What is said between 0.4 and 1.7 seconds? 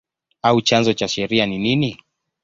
au chanzo cha sheria ni